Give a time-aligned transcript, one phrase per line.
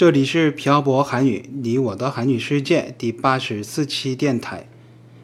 [0.00, 4.66] 这里是漂泊韩语，你我的韩语世界第八十四期电台。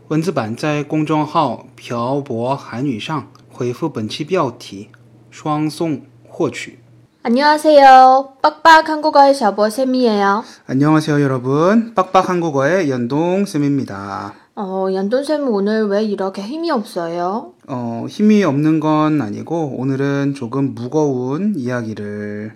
[0.08, 4.88] 文字版在公众号“漂泊韩语”上回复本期标题“
[5.30, 6.78] 双送”获取。
[7.22, 8.34] 안녕하세요.
[8.42, 10.42] 빡빡 한국어의 샤보 쌤이에요.
[10.66, 11.94] 안녕하세요, 여러분.
[11.94, 14.34] 빡빡 한국어의 연동 쌤입니다.
[14.59, 17.53] 어, 연돈쌤 오늘 왜 이렇게 힘이 없어요?
[17.67, 22.53] 어, 힘이 없는 건 아니고 오늘은 조금 무거운 이야기를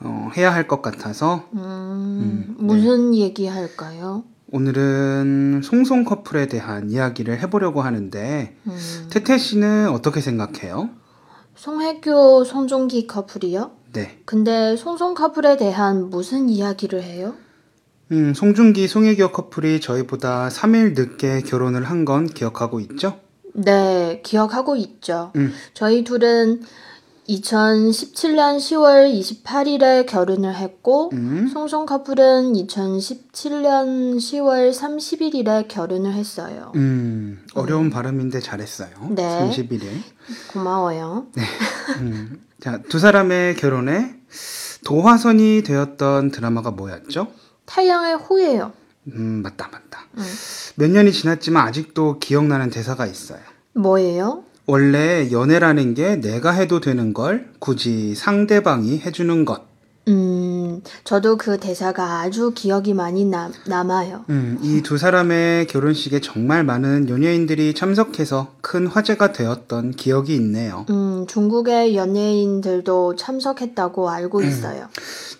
[0.00, 4.24] 어, 해야 할 것 같아서 음, 무슨 얘기 할까요?
[4.52, 10.90] 오늘은 송송 커플에 대한 이야기를 해보려고 하는데 음, 태태 씨는 어떻게 생각해요?
[11.54, 13.70] 송혜교, 송종기 커플이요?
[13.94, 14.20] 네.
[14.26, 17.34] 근데 송송 커플에 대한 무슨 이야기를 해요?
[18.12, 23.20] 음, 송중기, 송혜교 커플이 저희보다 3일 늦게 결혼을 한 건 기억하고 있죠?
[23.54, 25.30] 네, 기억하고 있죠.
[25.36, 25.52] 음.
[25.72, 26.62] 저희 둘은
[27.28, 29.08] 2017년 10월
[29.44, 31.48] 28일에 결혼을 했고, 음.
[31.52, 36.72] 송송 커플은 2017년 10월 31일에 결혼을 했어요.
[36.74, 38.90] 음, 어려운 발음인데 잘했어요.
[39.10, 39.22] 네.
[39.22, 39.86] 31일.
[40.52, 41.26] 고마워요.
[42.00, 44.14] 음, 자, 두 사람의 결혼에
[44.84, 47.28] 도화선이 되었던 드라마가 뭐였죠?
[47.72, 48.72] 太阳의 후예요.
[49.14, 50.00] 음, 맞다, 맞다.
[50.18, 50.22] 음.
[50.76, 53.40] 몇 년이 지났지만 아직도 기억나는 대사가 있어요.
[53.72, 54.44] 뭐예요?
[54.66, 59.62] 원래 연애라는 게 내가 해도 되는 걸 굳이 상대방이 해주는 것.
[60.08, 64.24] 음, 저도 그 대사가 아주 기억이 많이 남, 남아요.
[64.28, 70.84] 음, 이 두 사람의 결혼식에 정말 많은 연예인들이 참석해서 큰 화제가 되었던 기억이 있네요.
[70.90, 74.88] 음, 중국의 연예인들도 참석했다고 알고 있어요.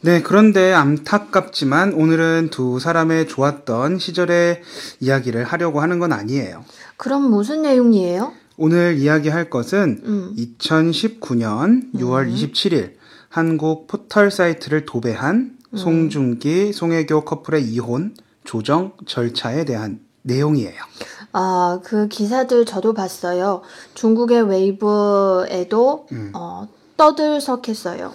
[0.05, 4.61] 네, 그런데 안타깝지만 오늘은 두 사람의 좋았던 시절의
[4.99, 6.65] 이야기를 하려고 하는 건 아니에요.
[6.97, 8.33] 그럼 무슨 내용이에요?
[8.57, 10.35] 오늘 이야기할 것은 음.
[10.37, 12.95] 2019년 6월 27일
[13.29, 20.83] 한국 포털 사이트를 도배한 송중기, 송혜교 커플의 이혼, 조정 절차에 대한 내용이에요.
[21.33, 23.63] 아, 그 기사들 저도 봤어요.
[23.95, 28.13] 중국의 웨이브에도 어, 떠들썩했어요.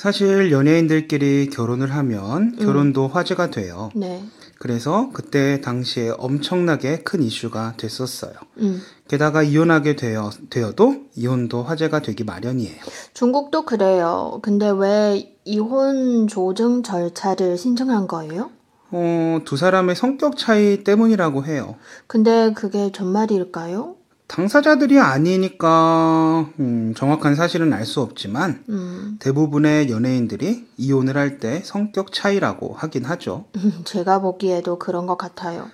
[0.00, 3.90] 사실 연예인들끼리 결혼을 하면 결혼도 화제가 돼요.
[3.94, 4.24] 네.
[4.58, 8.32] 그래서 그때 당시에 엄청나게 큰 이슈가 됐었어요.
[8.60, 8.80] 음.
[9.08, 12.80] 게다가 이혼하게 되어, 되어도 이혼도 화제가 되기 마련이에요.
[13.12, 14.38] 중국도 그래요.
[14.40, 18.50] 근데 왜 이혼 조정 절차를 신청한 거예요?
[18.92, 21.74] 어, 두 사람의 성격 차이 때문이라고 해요.
[22.06, 23.96] 근데 그게 정말일까요?
[24.30, 32.12] 당사자들이 아니니까 음, 정확한 사실은 알 수 없지만 음, 대부분의 연예인들이 이혼을 할 때 성격
[32.12, 33.46] 차이라고 하긴 하죠.
[33.84, 35.68] 제가 보기에도 그런 것 같아요.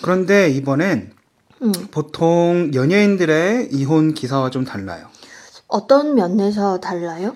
[0.00, 1.10] 그런데 이번엔
[1.62, 5.08] 음, 보통 연예인들의 이혼 기사와 좀 달라요.
[5.66, 7.34] 어떤 면에서 달라요?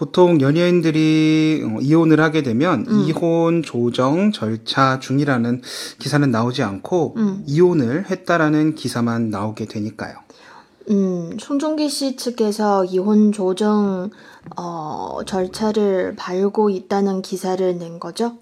[0.00, 5.60] 보통 연예인들이 어, 이혼을 하게 되면 이혼 조정 절차 중이라는
[5.98, 7.44] 기사는 나오지 않고 음.
[7.46, 10.14] 이혼을 했다라는 기사만 나오게 되니까요.
[10.88, 14.08] 음, 손종기 씨 측에서 이혼 조정
[14.56, 18.38] 어, 절차를 밟고 있다는 기사를 낸 거죠?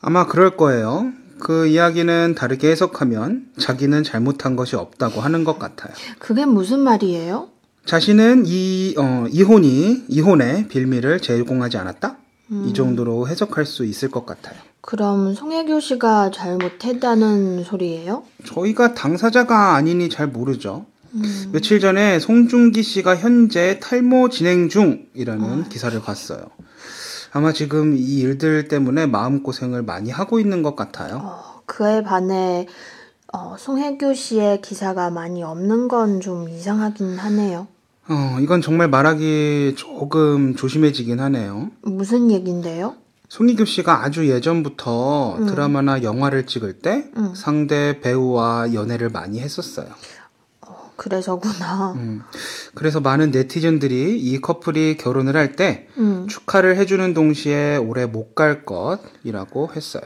[0.00, 1.12] 아마 그럴 거예요.
[1.38, 5.94] 그 이야기는 다르게 해석하면 자기는 잘못한 것이 없다고 하는 것 같아요.
[6.18, 7.59] 그게 무슨 말이에요?
[7.86, 12.16] 자신은 이 어, 이혼이 이혼의 빌미를 제공하지 않았다.
[12.66, 14.56] 이 정도로 해석할 수 있을 것 같아요.
[14.80, 18.24] 그럼 송혜교 씨가 잘못했다는 소리예요?
[18.44, 20.84] 저희가 당사자가 아니니 잘 모르죠.
[21.14, 26.40] 음, 며칠 전에 송중기 씨가 현재 탈모 진행 중이라는 기사를 봤어요.
[27.32, 31.20] 아마 지금 이 일들 때문에 마음고생을 많이 하고 있는 것 같아요.
[31.22, 32.66] 어, 그에 반해
[33.32, 37.66] 어, 송혜교 씨의 기사가 많이 없는 건 좀 이상하긴 하네요.
[38.08, 41.70] 어, 이건 정말 말하기 조금 조심해지긴 하네요.
[41.82, 42.96] 무슨 얘긴데요?
[43.28, 45.46] 송희교 씨가 아주 예전부터 음.
[45.46, 47.32] 드라마나 영화를 찍을 때 음.
[47.36, 49.86] 상대 배우와 연애를 많이 했었어요.
[51.00, 51.92] 어, 그래서구나.
[51.96, 52.22] 음,
[52.74, 60.02] 그래서 많은 네티즌들이 이 커플이 결혼을 할때 음, 축하를 해주는 동시에 오래 못갈 것이라고 했어요.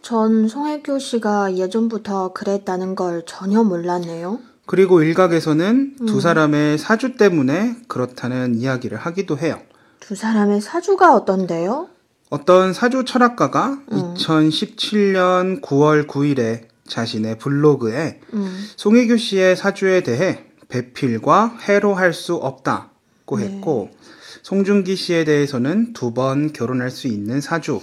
[0.00, 4.38] 전 송혜교 씨가 예전부터 그랬다는 걸 전혀 몰랐네요.
[4.66, 6.06] 그리고 일각에서는 음.
[6.06, 9.58] 두 사람의 사주 때문에 그렇다는 이야기를 하기도 해요.
[9.98, 11.88] 두 사람의 사주가 어떤데요?
[12.30, 14.14] 어떤 사주 철학가가 음.
[14.16, 23.38] 2017년 9월 9일에 자신의 블로그에 음, 송혜교 씨의 사주에 대해 배필과 해로 할 수 없다고
[23.38, 23.44] 네.
[23.46, 23.90] 했고
[24.42, 27.80] 송중기 씨에 대해서는 두 번 결혼할 수 있는 사주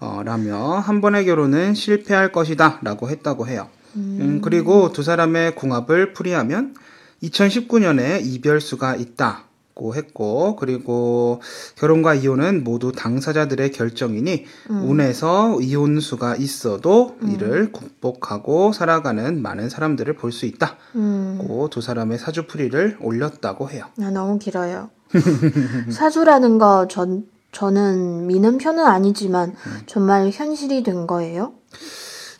[0.00, 3.68] 어, 라며 한 번의 결혼은 실패할 것이다 라고 했다고 해요.
[3.96, 6.74] 음, 그리고 두 사람의 궁합을 풀이하면
[7.22, 9.44] 2019년에 이별수가 있다
[9.78, 11.40] 고 했고 그리고
[11.76, 20.44] 결혼과 이혼은 모두 당사자들의 결정이니 운에서 이혼수가 있어도 이를 극복하고 살아가는 많은 사람들을 볼 수
[20.46, 23.84] 있다고 음, 두 사람의 사주풀이를 올렸다고 해요.
[24.02, 24.90] 아, 너무 길어요.
[25.90, 29.54] 사주라는 거 전, 저는 미는 편은 아니지만
[29.86, 31.52] 정말 현실이 된 거예요?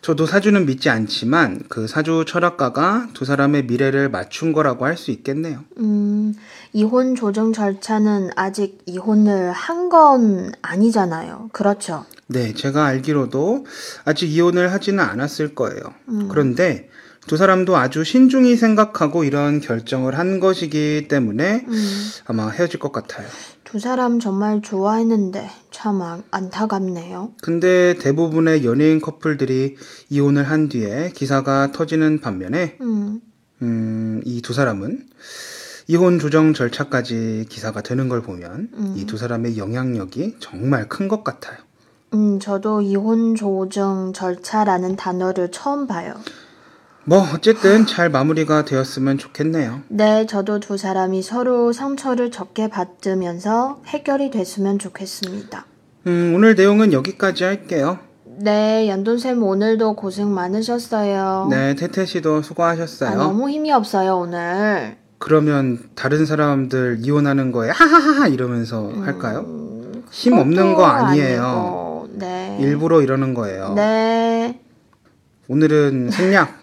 [0.09, 5.65] 저도 사주는 믿지 않지만 그 사주 철학가가 두 사람의 미래를 맞춘 거라고 할 수 있겠네요.
[5.77, 6.33] 음,
[6.73, 11.51] 이혼 조정 절차는 아직 이혼을 한 건 아니잖아요.
[11.53, 12.07] 그렇죠?
[12.27, 13.67] 네, 제가 알기로도
[14.07, 15.81] 아직 이혼을 하지는 않았을 거예요.
[16.31, 16.89] 그런데
[17.27, 23.27] 두 사람도 아주 신중히 생각하고 이런 결정을 한 것이기 때문에 음, 아마 헤어질 것 같아요.
[23.71, 27.33] 두 사람 정말 좋아했는데 참 안- 안타깝네요.
[27.43, 29.77] 근데 대부분의 연예인 커플들이
[30.09, 33.21] 이혼을 한 뒤에 기사가 터지는 반면에 음,
[33.61, 35.07] 음, 이 두 사람은
[35.87, 41.57] 이혼 조정 절차까지 기사가 되는 걸 보면 이두 사람의 영향력이 정말 큰 것 같아요.
[42.15, 46.15] 음, 저도 이혼 조정 절차라는 단어를 처음 봐요.
[47.05, 49.81] 뭐 어쨌든 잘 마무리가 되었으면 좋겠네요.
[49.89, 55.65] 네, 저도 두 사람이 서로 상처를 적게 받으면서 해결이 됐으면 좋겠습니다.
[56.07, 57.99] 음, 오늘 내용은 여기까지 할게요.
[58.41, 61.49] 네, 연돈쌤 오늘도 고생 많으셨어요.
[61.51, 63.17] 네, 태태 씨도 아, 수고하셨어요.
[63.17, 64.97] 너무 힘이 없어요, 오늘.
[65.19, 69.45] 그러면 다른 사람들 이혼하는 거에 하하하하 이러면서 할까요?
[69.49, 71.43] 음, 힘 없는 거 아니에요.
[71.43, 72.59] 아니고, 네.
[72.61, 73.73] 일부러 이러는 거예요.
[73.75, 74.61] 네.
[75.49, 76.58] 오늘은 생략.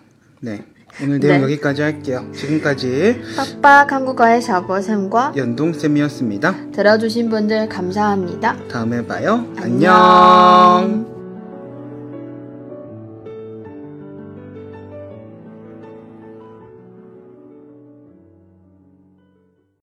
[0.46, 0.64] 네.
[1.02, 1.44] 오늘 내용 네.
[1.44, 2.24] 여기까지 할게요.
[2.34, 6.72] 지금까지 빡빡 한 국어의 샤버쌤과 연동쌤이었습니다.
[6.72, 8.56] 들어주신 분들 감사합니다.
[8.70, 9.44] 다음에 봐요.
[9.58, 9.92] 안녕.
[9.96, 11.15] 안녕.